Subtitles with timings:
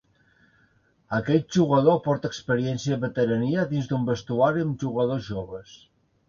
[1.17, 5.77] Aquest jugador aporta experiència i veterania dins d'un vestuari amb jugadors joves.